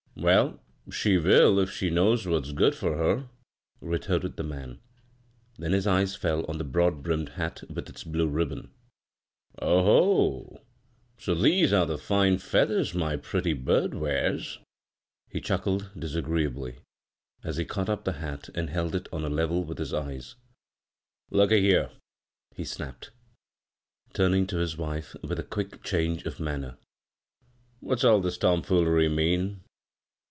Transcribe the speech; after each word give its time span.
"Well, 0.21 0.61
she 0.91 1.17
will 1.17 1.57
if 1.59 1.71
she 1.71 1.89
knows 1.89 2.27
what* 2.27 2.45
s 2.45 2.51
good 2.51 2.75
for 2.75 2.95
her," 2.95 3.29
retorted 3.79 4.35
the 4.35 4.43
man; 4.43 4.79
then 5.57 5.71
his 5.71 5.87
eyes 5.87 6.15
fell 6.15 6.45
on 6.45 6.57
the 6.59 6.63
broad 6.65 7.01
brimmed 7.01 7.29
hat 7.29 7.63
with 7.71 7.89
its 7.89 8.03
blue 8.03 8.27
rib 8.27 8.49
bons." 8.49 8.69
Oh, 9.59 9.83
ho 9.83 10.47
1 10.51 10.61
so 11.17 11.33
these 11.33 11.71
are 11.73 11.85
the 11.87 11.97
fine 11.97 12.37
feath 12.37 12.69
ers 12.69 12.93
my 12.93 13.15
pretty 13.15 13.53
bird 13.53 13.95
wears 13.95 14.59
I" 14.61 14.65
he 15.31 15.41
chuckled 15.41 15.89
dis 15.97 16.13
agreeably, 16.13 16.79
as 17.43 17.55
he 17.57 17.63
caught 17.65 17.89
up 17.89 18.03
the 18.03 18.13
hat 18.19 18.49
and 18.53 18.69
held 18.69 18.93
it 18.93 19.07
on 19.13 19.23
a 19.23 19.29
level 19.29 19.63
with 19.63 19.79
his 19.79 19.93
eyes." 19.93 20.35
Look 21.31 21.51
a 21.51 21.57
here," 21.57 21.89
he 22.53 22.63
snapf)ed,, 22.63 23.09
turning 24.13 24.45
to 24.47 24.57
his 24.57 24.77
wife 24.77 25.15
with 25.23 25.39
a 25.39 25.43
quick 25.43 25.81
change 25.83 26.25
of 26.25 26.39
manner." 26.39 26.77
What's 27.79 28.03
all 28.03 28.19
this 28.19 28.37
tom 28.37 28.61
foolery 28.61 29.07
mean?" 29.09 29.61